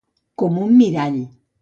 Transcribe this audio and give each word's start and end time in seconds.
Com 0.43 0.57
un 0.63 0.75
mirall. 0.81 1.23